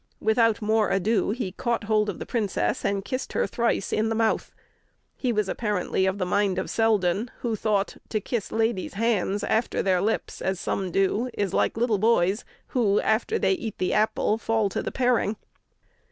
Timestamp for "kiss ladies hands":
8.19-9.43